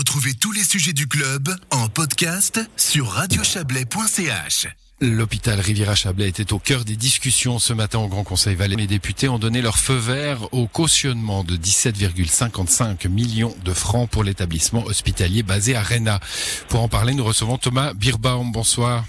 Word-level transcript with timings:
Retrouvez 0.00 0.32
tous 0.32 0.52
les 0.52 0.64
sujets 0.64 0.94
du 0.94 1.06
club 1.06 1.54
en 1.70 1.88
podcast 1.88 2.58
sur 2.78 3.06
radiochablais.ch. 3.06 4.66
L'hôpital 5.02 5.60
Riviera-Chablais 5.60 6.26
était 6.26 6.54
au 6.54 6.58
cœur 6.58 6.86
des 6.86 6.96
discussions 6.96 7.58
ce 7.58 7.74
matin 7.74 7.98
au 7.98 8.08
Grand 8.08 8.24
Conseil 8.24 8.54
Valais. 8.54 8.76
Les 8.76 8.86
députés 8.86 9.28
ont 9.28 9.38
donné 9.38 9.60
leur 9.60 9.76
feu 9.76 9.96
vert 9.96 10.54
au 10.54 10.66
cautionnement 10.66 11.44
de 11.44 11.54
17,55 11.54 13.08
millions 13.08 13.54
de 13.62 13.74
francs 13.74 14.08
pour 14.08 14.24
l'établissement 14.24 14.86
hospitalier 14.86 15.42
basé 15.42 15.76
à 15.76 15.82
Réna. 15.82 16.18
Pour 16.70 16.80
en 16.80 16.88
parler, 16.88 17.12
nous 17.12 17.24
recevons 17.24 17.58
Thomas 17.58 17.92
Birbaum. 17.92 18.52
Bonsoir. 18.52 19.04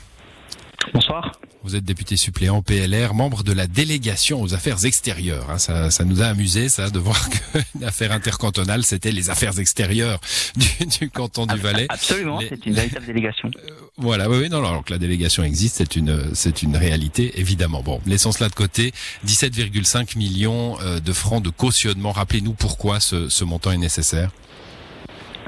Bonsoir. 0.94 1.32
Vous 1.64 1.76
êtes 1.76 1.86
député 1.86 2.18
suppléant 2.18 2.64
PLR, 2.64 3.14
membre 3.14 3.44
de 3.44 3.54
la 3.54 3.68
délégation 3.68 4.42
aux 4.42 4.56
affaires 4.56 4.84
extérieures. 4.84 5.48
Hein. 5.52 5.60
Ça, 5.60 5.92
ça, 5.92 6.06
nous 6.06 6.24
a 6.24 6.26
amusé, 6.26 6.70
ça, 6.70 6.90
de 6.90 6.98
voir 6.98 7.30
qu'une 7.30 7.84
affaire 7.84 8.12
intercantonale, 8.12 8.84
c'était 8.84 9.12
les 9.12 9.30
affaires 9.30 9.60
extérieures 9.60 10.20
du, 10.56 10.88
du 10.88 11.10
canton 11.12 11.46
du 11.46 11.58
Valais. 11.58 11.86
Absolument, 11.90 12.40
c'est 12.50 12.66
une 12.66 12.74
véritable 12.74 13.06
délégation. 13.06 13.52
Euh, 13.62 13.74
voilà, 13.98 14.30
oui, 14.30 14.38
oui, 14.42 14.50
non, 14.50 14.58
alors 14.60 14.84
que 14.84 14.92
la 14.92 14.98
délégation 14.98 15.44
existe, 15.44 15.78
c'est 15.78 15.96
une, 15.96 16.34
c'est 16.34 16.64
une 16.64 16.76
réalité, 16.76 17.40
évidemment. 17.40 17.84
Bon, 17.84 18.02
laissons 18.08 18.32
cela 18.32 18.50
de 18.50 18.56
côté. 18.56 18.92
17,5 19.28 20.18
millions 20.18 20.78
euh, 20.82 21.00
de 21.00 21.14
francs 21.14 21.44
de 21.44 21.50
cautionnement. 21.50 22.12
Rappelez-nous 22.12 22.54
pourquoi 22.54 23.00
ce, 23.00 23.30
ce 23.30 23.44
montant 23.44 23.72
est 23.72 23.78
nécessaire. 23.78 24.32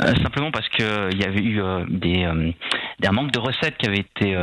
Euh, 0.01 0.13
simplement 0.23 0.51
parce 0.51 0.67
que 0.69 1.11
il 1.11 1.19
y 1.19 1.23
avait 1.23 1.41
eu 1.41 1.61
euh, 1.61 1.85
des, 1.87 2.27
euh, 3.01 3.07
un 3.07 3.11
manque 3.11 3.31
de 3.31 3.39
recettes 3.39 3.77
qui 3.77 3.87
avait 3.87 3.99
été 3.99 4.35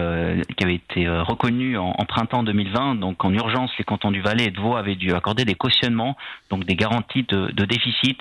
qui 0.56 0.64
avait 0.64 0.74
été 0.74 1.08
reconnu 1.08 1.76
en, 1.76 1.94
en, 1.96 2.04
printemps 2.04 2.42
2020. 2.42 2.96
Donc 2.96 3.24
en 3.24 3.32
urgence, 3.32 3.70
les 3.78 3.84
cantons 3.84 4.10
du 4.10 4.20
Valais 4.20 4.44
et 4.44 4.50
de 4.50 4.60
Vaud 4.60 4.76
avaient 4.76 4.96
dû 4.96 5.12
accorder 5.12 5.44
des 5.44 5.54
cautionnements, 5.54 6.16
donc 6.50 6.64
des 6.64 6.76
garanties 6.76 7.24
de, 7.28 7.50
de 7.52 7.64
déficit 7.64 8.18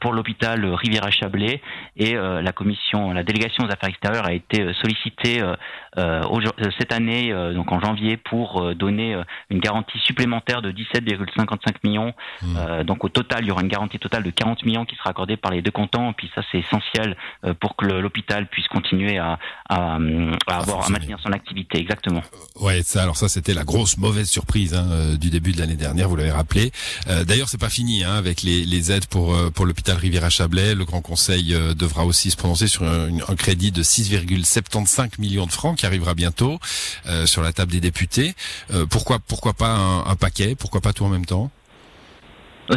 pour 0.00 0.12
l'hôpital 0.12 0.64
Riviera-Chablais. 0.64 1.60
Et 1.96 2.14
la 2.14 2.52
commission, 2.52 3.12
la 3.12 3.22
délégation 3.22 3.64
aux 3.64 3.70
affaires 3.70 3.88
extérieures 3.88 4.26
a 4.26 4.32
été 4.32 4.72
sollicitée 4.74 5.42
cette 6.78 6.92
année, 6.92 7.32
donc 7.54 7.72
en 7.72 7.80
janvier, 7.80 8.16
pour 8.16 8.74
donner 8.74 9.20
une 9.50 9.58
garantie 9.58 9.98
supplémentaire 10.00 10.62
de 10.62 10.72
17,55 10.72 11.76
millions. 11.84 12.14
Mmh. 12.42 12.84
donc 12.84 13.04
au 13.04 13.08
total, 13.08 13.40
il 13.42 13.48
y 13.48 13.50
aura 13.50 13.62
une 13.62 13.68
garantie 13.68 13.98
totale 13.98 14.22
de 14.22 14.30
40 14.30 14.64
millions 14.64 14.84
qui 14.84 14.96
sera 14.96 15.10
accordée 15.10 15.36
par 15.36 15.52
les 15.52 15.62
deux 15.62 15.70
cantons. 15.70 16.12
Puis 16.12 16.30
ça, 16.34 16.42
c'est 16.50 16.58
essentiel 16.58 17.16
euh, 17.44 17.54
pour 17.54 17.76
que 17.76 17.86
l'hôpital 17.86 18.46
puisse 18.46 18.68
continuer 18.68 19.18
à, 19.18 19.38
à, 19.68 19.69
à 19.70 19.98
avoir 20.48 20.86
à 20.86 20.88
maintenir 20.90 21.18
son 21.22 21.32
activité. 21.32 21.78
Exactement. 21.78 22.22
Euh, 22.58 22.64
ouais, 22.64 22.82
ça. 22.82 23.02
Alors 23.02 23.16
ça, 23.16 23.28
c'était 23.28 23.54
la 23.54 23.64
grosse 23.64 23.96
mauvaise 23.96 24.28
surprise 24.28 24.74
hein, 24.74 24.86
euh, 24.90 25.16
du 25.16 25.30
début 25.30 25.52
de 25.52 25.58
l'année 25.58 25.76
dernière. 25.76 26.08
Vous 26.08 26.16
l'avez 26.16 26.30
rappelé. 26.32 26.72
Euh, 27.08 27.24
D'ailleurs, 27.24 27.48
c'est 27.48 27.60
pas 27.60 27.68
fini 27.70 28.02
hein, 28.04 28.14
avec 28.14 28.42
les, 28.42 28.64
les, 28.64 28.92
aides 28.92 29.06
pour 29.06 29.36
pour 29.52 29.66
l'hôpital 29.66 29.96
Riviera-Chablais. 29.96 30.74
Le 30.74 30.84
Grand 30.84 31.00
Conseil 31.00 31.54
devra 31.76 32.04
aussi 32.04 32.30
se 32.30 32.36
prononcer 32.36 32.66
sur 32.66 32.82
un, 32.84 33.08
un 33.28 33.36
crédit 33.36 33.70
de 33.70 33.82
6,75 33.82 35.20
millions 35.20 35.46
de 35.46 35.52
francs 35.52 35.78
qui 35.78 35.86
arrivera 35.86 36.14
bientôt 36.14 36.58
euh, 37.06 37.26
sur 37.26 37.42
la 37.42 37.52
table 37.52 37.72
des 37.72 37.80
députés. 37.80 38.34
pourquoi 38.90 39.18
pourquoi 39.20 39.52
pas 39.52 39.70
un, 39.74 40.06
un 40.06 40.16
paquet? 40.16 40.54
Pourquoi 40.54 40.80
pas 40.80 40.92
tout 40.92 41.04
en 41.04 41.08
même 41.08 41.26
temps? 41.26 41.50
euh, 41.50 41.59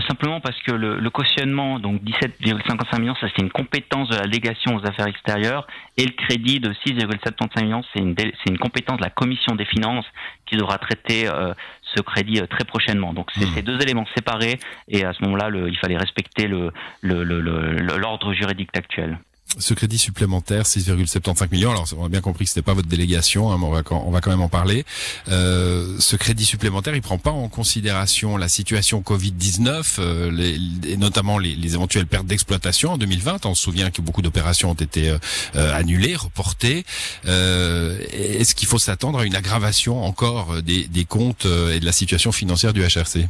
simplement 0.01 0.41
parce 0.41 0.59
que 0.61 0.71
le, 0.71 0.97
le 0.99 1.09
cautionnement, 1.09 1.79
donc 1.79 2.01
17,55 2.01 2.99
millions, 2.99 3.15
ça 3.15 3.27
c'est 3.35 3.41
une 3.41 3.51
compétence 3.51 4.09
de 4.09 4.15
la 4.15 4.23
délégation 4.23 4.75
aux 4.75 4.85
affaires 4.85 5.07
extérieures, 5.07 5.67
et 5.97 6.05
le 6.05 6.11
crédit 6.11 6.59
de 6.59 6.73
6,75 6.85 7.63
millions, 7.63 7.83
c'est 7.93 7.99
une, 7.99 8.15
c'est 8.17 8.49
une 8.49 8.57
compétence 8.57 8.97
de 8.97 9.03
la 9.03 9.09
commission 9.09 9.55
des 9.55 9.65
finances 9.65 10.05
qui 10.45 10.55
devra 10.57 10.77
traiter 10.77 11.27
euh, 11.27 11.53
ce 11.81 12.01
crédit 12.01 12.39
euh, 12.39 12.47
très 12.47 12.65
prochainement. 12.65 13.13
Donc 13.13 13.29
c'est 13.35 13.45
mmh. 13.45 13.53
ces 13.55 13.61
deux 13.61 13.79
éléments 13.81 14.07
séparés, 14.15 14.57
et 14.87 15.05
à 15.05 15.13
ce 15.13 15.23
moment-là, 15.23 15.49
il 15.67 15.77
fallait 15.77 15.97
respecter 15.97 16.47
l'ordre 16.47 16.73
le, 17.01 17.23
le, 17.23 17.41
le, 17.41 18.33
juridique 18.33 18.69
actuel 18.75 19.19
ce 19.59 19.73
crédit 19.73 19.97
supplémentaire, 19.97 20.63
6,75 20.63 21.51
millions. 21.51 21.71
Alors, 21.71 21.87
on 21.97 22.05
a 22.05 22.09
bien 22.09 22.21
compris 22.21 22.45
que 22.45 22.49
c'était 22.49 22.61
pas 22.61 22.73
votre 22.73 22.87
délégation, 22.87 23.51
hein, 23.51 23.57
mais 23.59 23.65
on 23.65 23.71
va, 24.11 24.21
quand 24.21 24.31
même 24.31 24.41
en 24.41 24.49
parler. 24.49 24.85
Euh, 25.29 25.95
ce 25.99 26.15
crédit 26.15 26.45
supplémentaire, 26.45 26.95
il 26.95 27.01
prend 27.01 27.17
pas 27.17 27.31
en 27.31 27.47
considération 27.49 28.37
la 28.37 28.47
situation 28.47 29.01
Covid-19, 29.01 29.95
euh, 29.99 30.55
et 30.87 30.97
notamment 30.97 31.37
les, 31.37 31.55
les, 31.55 31.73
éventuelles 31.73 32.07
pertes 32.07 32.25
d'exploitation 32.25 32.93
en 32.93 32.97
2020. 32.97 33.45
On 33.45 33.55
se 33.55 33.63
souvient 33.63 33.91
que 33.91 34.01
beaucoup 34.01 34.21
d'opérations 34.21 34.71
ont 34.71 34.75
été 34.75 35.09
euh, 35.09 35.17
euh 35.55 35.73
annulées, 35.73 36.15
reportées. 36.15 36.85
Euh, 37.25 37.97
est-ce 38.11 38.55
qu'il 38.55 38.67
faut 38.67 38.79
s'attendre 38.79 39.19
à 39.19 39.25
une 39.25 39.35
aggravation 39.35 40.03
encore 40.03 40.61
des, 40.61 40.87
des 40.87 41.05
comptes 41.05 41.45
euh, 41.45 41.75
et 41.75 41.79
de 41.79 41.85
la 41.85 41.91
situation 41.91 42.31
financière 42.31 42.73
du 42.73 42.81
HRC 42.81 43.27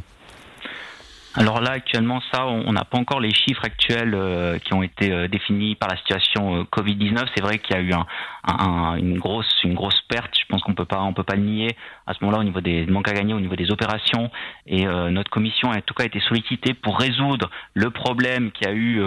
alors 1.36 1.60
là, 1.60 1.72
actuellement, 1.72 2.22
ça, 2.32 2.46
on 2.46 2.72
n'a 2.72 2.84
pas 2.84 2.96
encore 2.96 3.18
les 3.18 3.34
chiffres 3.34 3.64
actuels 3.64 4.14
euh, 4.14 4.58
qui 4.60 4.72
ont 4.72 4.84
été 4.84 5.10
euh, 5.10 5.26
définis 5.26 5.74
par 5.74 5.88
la 5.88 5.96
situation 5.96 6.60
euh, 6.60 6.62
Covid-19. 6.62 7.26
C'est 7.34 7.42
vrai 7.42 7.58
qu'il 7.58 7.74
y 7.74 7.78
a 7.78 7.82
eu 7.82 7.92
un, 7.92 8.06
un, 8.46 8.94
une 8.96 9.18
grosse, 9.18 9.52
une 9.64 9.74
grosse 9.74 10.00
perte. 10.08 10.30
Je 10.38 10.46
pense 10.48 10.62
qu'on 10.62 10.74
peut 10.74 10.84
pas, 10.84 11.00
on 11.02 11.12
peut 11.12 11.24
pas 11.24 11.34
le 11.34 11.42
nier 11.42 11.76
à 12.06 12.14
ce 12.14 12.22
moment-là 12.22 12.40
au 12.40 12.44
niveau 12.44 12.60
des 12.60 12.86
manques 12.86 13.08
à 13.08 13.14
gagner, 13.14 13.34
au 13.34 13.40
niveau 13.40 13.56
des 13.56 13.72
opérations. 13.72 14.30
Et 14.66 14.84
notre 14.84 15.30
commission 15.30 15.70
a 15.70 15.78
en 15.78 15.80
tout 15.80 15.94
cas 15.94 16.04
été 16.04 16.20
sollicitée 16.20 16.74
pour 16.74 16.98
résoudre 16.98 17.50
le 17.72 17.90
problème 17.90 18.52
qu'il 18.52 18.66
y 18.66 18.70
a 18.70 18.74
eu 18.74 19.02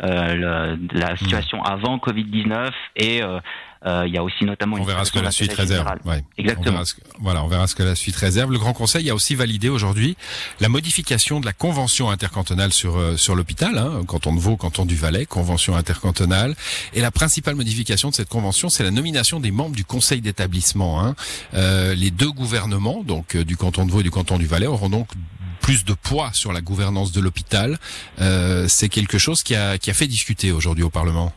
la 0.00 1.16
situation 1.16 1.62
avant 1.62 1.96
Covid-19 1.96 2.70
et 2.96 3.22
euh, 3.22 3.40
il 3.84 4.12
y 4.12 4.18
a 4.18 4.22
aussi 4.22 4.44
notamment. 4.44 4.76
On 4.80 4.84
verra 4.84 5.04
ce 5.04 5.12
que 5.12 5.18
la 5.18 5.30
suite 5.30 5.52
réserve. 5.52 5.86
Exactement. 6.38 6.82
voilà, 7.20 7.44
on 7.44 7.48
verra 7.48 7.66
ce 7.66 7.74
que 7.74 7.82
la 7.82 7.94
suite 7.94 8.16
réserve. 8.16 8.50
Le 8.50 8.58
Grand 8.58 8.72
Conseil 8.72 9.10
a 9.10 9.14
aussi 9.14 9.34
validé 9.34 9.68
aujourd'hui 9.68 10.16
la 10.60 10.68
modification 10.68 11.40
de 11.40 11.46
la 11.46 11.52
convention 11.52 12.10
intercantonale 12.10 12.72
sur 12.72 12.96
euh, 12.96 13.16
sur 13.16 13.34
l'hôpital, 13.34 13.78
hein, 13.78 14.02
canton 14.06 14.34
de 14.34 14.40
Vaud, 14.40 14.56
canton 14.56 14.84
du 14.84 14.96
Valais, 14.96 15.26
convention 15.26 15.76
intercantonale. 15.76 16.54
Et 16.92 17.00
la 17.00 17.10
principale 17.10 17.54
modification 17.54 18.10
de 18.10 18.14
cette 18.14 18.28
convention, 18.28 18.68
c'est 18.68 18.82
la 18.82 18.90
nomination 18.90 19.40
des 19.40 19.50
membres 19.50 19.76
du 19.76 19.84
conseil 19.84 20.20
d'établissement. 20.20 21.04
Hein. 21.04 21.14
Euh, 21.54 21.94
les 21.94 22.10
deux 22.10 22.30
gouvernements, 22.30 23.02
donc 23.02 23.36
euh, 23.36 23.44
du 23.44 23.56
canton 23.56 23.86
de 23.86 23.90
Vaud 23.90 24.00
et 24.00 24.04
du 24.04 24.10
canton 24.10 24.38
du 24.38 24.46
Valais, 24.46 24.66
auront 24.66 24.88
donc 24.88 25.08
plus 25.60 25.84
de 25.84 25.94
poids 25.94 26.30
sur 26.32 26.52
la 26.52 26.60
gouvernance 26.60 27.12
de 27.12 27.20
l'hôpital. 27.20 27.78
Euh, 28.20 28.66
c'est 28.68 28.90
quelque 28.90 29.16
chose 29.16 29.42
qui 29.42 29.54
a, 29.54 29.78
qui 29.78 29.90
a 29.90 29.94
fait 29.94 30.06
discuter 30.06 30.52
aujourd'hui 30.52 30.84
au 30.84 30.90
Parlement. 30.90 31.32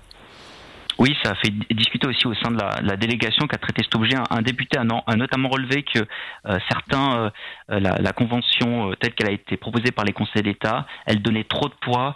Oui, 0.99 1.15
ça 1.23 1.31
a 1.31 1.35
fait 1.35 1.51
discuter 1.73 2.07
aussi 2.07 2.25
au 2.25 2.33
sein 2.33 2.49
de 2.49 2.57
la, 2.57 2.79
la 2.81 2.97
délégation 2.97 3.45
qui 3.47 3.53
a 3.53 3.59
traité 3.59 3.83
cet 3.83 3.95
objet. 3.95 4.15
Un, 4.31 4.41
député 4.41 4.79
a, 4.79 5.15
notamment 5.15 5.49
relevé 5.49 5.83
que 5.83 5.99
euh, 5.99 6.57
certains, 6.69 7.17
euh, 7.17 7.29
euh, 7.71 7.79
la, 7.79 7.97
la, 7.99 8.13
convention 8.13 8.91
telle 8.99 9.13
qu'elle 9.13 9.29
a 9.29 9.31
été 9.31 9.57
proposée 9.57 9.91
par 9.91 10.05
les 10.05 10.13
conseils 10.13 10.41
d'État, 10.41 10.87
elle 11.05 11.21
donnait 11.21 11.43
trop 11.43 11.67
de 11.69 11.73
poids 11.81 12.15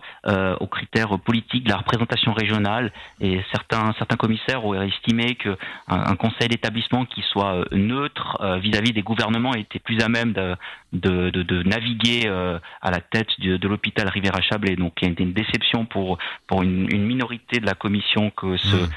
aux 0.59 0.67
critères 0.67 1.19
politiques 1.19 1.65
de 1.65 1.69
la 1.69 1.77
représentation 1.77 2.33
régionale 2.33 2.91
et 3.19 3.41
certains, 3.51 3.93
certains 3.97 4.15
commissaires 4.15 4.65
auraient 4.65 4.87
estimé 4.87 5.35
que 5.35 5.57
un, 5.87 6.15
conseil 6.15 6.47
d'établissement 6.47 7.05
qui 7.05 7.21
soit 7.21 7.65
neutre 7.71 8.37
vis-à-vis 8.61 8.93
des 8.93 9.01
gouvernements 9.01 9.53
était 9.53 9.79
plus 9.79 10.01
à 10.01 10.09
même 10.09 10.33
de, 10.33 10.55
de, 10.93 11.29
de, 11.29 11.43
de 11.43 11.63
naviguer 11.63 12.27
à 12.27 12.91
la 12.91 12.99
tête 12.99 13.29
de, 13.39 13.57
de 13.57 13.67
l'hôpital 13.67 14.07
Riviera-Chablais. 14.07 14.75
Donc 14.75 14.93
il 15.01 15.05
y 15.05 15.09
a 15.09 15.11
été 15.11 15.23
une 15.23 15.33
déception 15.33 15.85
pour, 15.85 16.17
pour 16.47 16.63
une, 16.63 16.87
une 16.93 17.05
minorité 17.05 17.59
de 17.59 17.65
la 17.65 17.73
commission 17.73 18.31
que 18.31 18.57
Hmm. 18.71 18.87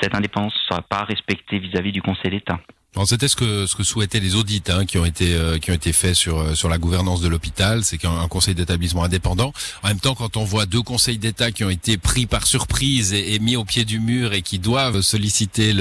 cette 0.00 0.14
indépendance 0.14 0.54
ne 0.54 0.74
sera 0.74 0.82
pas 0.82 1.04
respectée 1.04 1.58
vis-à-vis 1.58 1.92
du 1.92 2.02
Conseil 2.02 2.30
d'État. 2.30 2.60
C'était 3.06 3.26
ce 3.26 3.34
que 3.34 3.66
ce 3.66 3.74
que 3.74 3.82
souhaitaient 3.82 4.20
les 4.20 4.36
audits 4.36 4.62
hein, 4.68 4.86
qui 4.86 4.98
ont 4.98 5.04
été 5.04 5.34
euh, 5.34 5.58
qui 5.58 5.72
ont 5.72 5.74
été 5.74 5.92
faits 5.92 6.14
sur 6.14 6.38
euh, 6.38 6.54
sur 6.54 6.68
la 6.68 6.78
gouvernance 6.78 7.20
de 7.20 7.28
l'hôpital, 7.28 7.82
c'est 7.82 7.98
qu'un 7.98 8.28
conseil 8.28 8.54
d'établissement 8.54 9.02
indépendant. 9.02 9.52
En 9.82 9.88
même 9.88 9.98
temps, 9.98 10.14
quand 10.14 10.36
on 10.36 10.44
voit 10.44 10.66
deux 10.66 10.82
conseils 10.82 11.18
d'État 11.18 11.50
qui 11.50 11.64
ont 11.64 11.70
été 11.70 11.98
pris 11.98 12.26
par 12.26 12.46
surprise 12.46 13.12
et, 13.12 13.34
et, 13.34 13.40
mis 13.40 13.56
au 13.56 13.64
pied 13.64 13.84
du 13.84 13.98
mur 13.98 14.32
et 14.32 14.42
qui 14.42 14.60
doivent 14.60 15.00
solliciter 15.00 15.72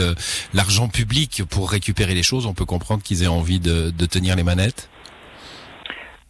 l'argent 0.56 0.88
public 0.88 1.44
pour 1.50 1.70
récupérer 1.70 2.16
les 2.16 2.24
choses, 2.24 2.48
on 2.48 2.56
peut 2.56 2.66
comprendre 2.66 3.04
qu'ils 3.04 3.22
aient 3.22 3.28
envie 3.28 3.60
de, 3.60 3.92
de 3.92 4.06
tenir 4.08 4.36
les 4.36 4.44
manettes. 4.44 4.90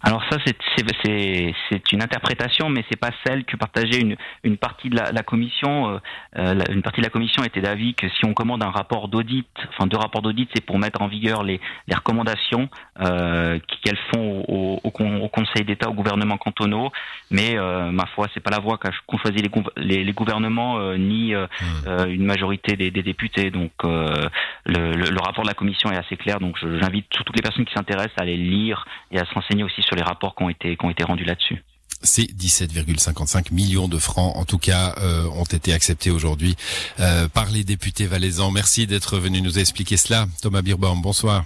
Alors 0.06 0.22
ça, 0.30 0.38
c'est 0.46 1.92
une 1.94 2.04
interprétation, 2.04 2.68
mais 2.68 2.84
c'est 2.90 3.00
pas 3.00 3.12
celle 3.26 3.46
que 3.46 3.56
partageait 3.56 4.02
une, 4.02 4.18
une 4.44 4.58
partie 4.58 4.90
de 4.90 4.98
la, 4.98 5.14
la 5.14 5.24
commission. 5.24 5.92
Euh, 5.92 6.00
euh 6.38 6.60
une 6.70 6.82
partie 6.82 7.00
de 7.00 7.06
la 7.06 7.10
commission 7.10 7.44
était 7.46 7.62
d'avis 7.62 7.94
que 7.96 8.10
si 8.10 8.26
on 8.26 8.34
commande 8.34 8.64
un 8.64 8.70
rapport 8.70 9.08
d'audit, 9.08 9.48
enfin 9.70 9.88
deux 9.88 9.98
rapports 9.98 10.22
d'audit, 10.22 10.50
c'est 10.54 10.66
pour 10.66 10.78
mettre 10.78 11.02
en 11.02 11.08
vigueur 11.08 11.44
les, 11.44 11.62
les 11.88 11.96
recommandations 11.96 12.70
euh, 13.00 13.60
qu'elles 13.82 14.00
font 14.14 14.44
au, 14.48 14.82
au, 14.84 14.90
au 14.90 15.30
Conseil 15.30 15.64
d'État, 15.64 15.90
au 15.90 15.94
gouvernement 15.94 16.38
cantonaux. 16.38 16.92
Mais 17.32 17.58
euh, 17.58 17.90
ma 17.92 18.06
foi, 18.08 18.28
c'est 18.34 18.42
pas 18.42 18.52
la 18.52 18.60
voie 18.60 18.78
qu'ont 18.78 19.18
choisi 19.18 19.38
les, 19.38 19.50
les, 19.78 20.04
les, 20.04 20.14
gouvernements 20.14 20.80
euh, 20.80 20.98
ni 20.98 21.34
euh, 21.34 21.48
mmh. 21.88 22.10
une 22.10 22.26
majorité 22.26 22.76
des, 22.76 22.92
des 22.92 23.04
députés. 23.04 23.52
Donc 23.52 23.72
le, 23.84 24.30
le, 24.66 24.92
le, 24.92 25.22
rapport 25.22 25.44
de 25.44 25.50
la 25.50 25.54
commission 25.54 25.92
est 25.92 25.98
assez 25.98 26.18
clair. 26.18 26.40
Donc 26.40 26.58
j'invite 26.60 27.08
toutes 27.10 27.36
les 27.38 27.42
personnes 27.42 27.66
qui 27.66 27.74
s'intéressent 27.74 28.18
à 28.18 28.24
aller 28.24 28.36
lire 28.36 28.86
et 29.12 29.20
à 29.20 29.26
se 29.26 29.34
renseigner 29.34 29.64
aussi 29.64 29.82
sur 29.94 29.96
les 29.96 30.04
rapports 30.04 30.36
qui 30.36 30.44
ont 30.44 30.50
été, 30.50 30.76
qui 30.76 30.86
ont 30.86 30.90
été 30.90 31.04
rendus 31.04 31.24
là-dessus. 31.24 31.64
Ces 32.02 32.24
17,55 32.24 33.54
millions 33.54 33.88
de 33.88 33.98
francs, 33.98 34.36
en 34.36 34.44
tout 34.44 34.58
cas, 34.58 34.96
euh, 34.98 35.26
ont 35.36 35.46
été 35.46 35.72
acceptés 35.72 36.12
aujourd'hui 36.12 36.56
euh, 37.00 37.30
par 37.30 37.50
les 37.50 37.64
députés 37.64 38.08
valaisans. 38.08 38.52
Merci 38.52 38.88
d'être 38.88 39.18
venu 39.18 39.42
nous 39.42 39.60
expliquer 39.60 39.96
cela. 39.96 40.26
Thomas 40.42 40.62
Birbaum, 40.62 41.02
bonsoir. 41.02 41.46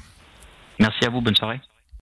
Merci 0.79 1.05
à 1.05 1.09
vous, 1.09 1.21
bonne 1.21 1.35
soirée. 1.35 1.59